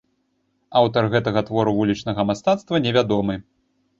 Аўтар 0.79 1.09
гэтага 1.15 1.43
твору 1.49 1.75
вулічнага 1.79 2.21
мастацтва 2.31 2.75
невядомы. 2.87 3.35